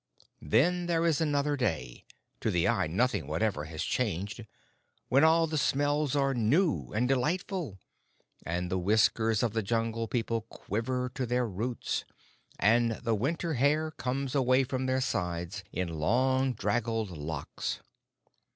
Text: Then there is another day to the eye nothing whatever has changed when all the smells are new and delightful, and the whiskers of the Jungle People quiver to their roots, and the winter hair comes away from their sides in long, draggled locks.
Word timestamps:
Then 0.41 0.87
there 0.87 1.05
is 1.05 1.21
another 1.21 1.55
day 1.55 2.05
to 2.39 2.49
the 2.49 2.67
eye 2.67 2.87
nothing 2.87 3.27
whatever 3.27 3.65
has 3.65 3.83
changed 3.83 4.43
when 5.09 5.23
all 5.23 5.45
the 5.45 5.59
smells 5.59 6.15
are 6.15 6.33
new 6.33 6.91
and 6.91 7.07
delightful, 7.07 7.77
and 8.43 8.71
the 8.71 8.79
whiskers 8.79 9.43
of 9.43 9.53
the 9.53 9.61
Jungle 9.61 10.07
People 10.07 10.41
quiver 10.49 11.11
to 11.13 11.27
their 11.27 11.47
roots, 11.47 12.03
and 12.57 12.93
the 13.03 13.13
winter 13.13 13.53
hair 13.53 13.91
comes 13.91 14.33
away 14.33 14.63
from 14.63 14.87
their 14.87 15.01
sides 15.01 15.63
in 15.71 15.99
long, 15.99 16.53
draggled 16.53 17.11
locks. 17.11 17.81